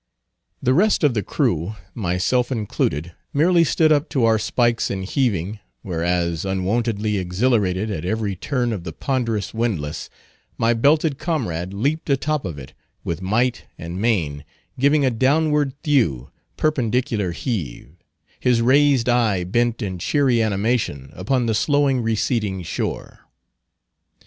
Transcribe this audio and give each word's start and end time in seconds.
The 0.63 0.73
rest 0.73 1.03
of 1.03 1.13
the 1.13 1.21
crew, 1.21 1.75
myself 1.93 2.51
included, 2.51 3.11
merely 3.33 3.63
stood 3.63 3.91
up 3.91 4.09
to 4.09 4.25
our 4.25 4.39
spikes 4.39 4.89
in 4.89 5.03
heaving, 5.03 5.59
whereas, 5.83 6.43
unwontedly 6.43 7.19
exhilarated, 7.19 7.91
at 7.91 8.03
every 8.03 8.35
turn 8.35 8.73
of 8.73 8.83
the 8.83 8.93
ponderous 8.93 9.53
windlass, 9.53 10.09
my 10.57 10.73
belted 10.73 11.19
comrade 11.19 11.71
leaped 11.71 12.09
atop 12.09 12.45
of 12.45 12.57
it, 12.57 12.73
with 13.03 13.21
might 13.21 13.65
and 13.77 14.01
main 14.01 14.43
giving 14.79 15.05
a 15.05 15.11
downward, 15.11 15.75
thewey, 15.83 16.29
perpendicular 16.57 17.31
heave, 17.31 17.91
his 18.39 18.59
raised 18.59 19.07
eye 19.07 19.43
bent 19.43 19.83
in 19.83 19.99
cheery 19.99 20.41
animation 20.41 21.11
upon 21.13 21.45
the 21.45 21.53
slowly 21.53 21.93
receding 21.99 22.63
shore. 22.63 23.19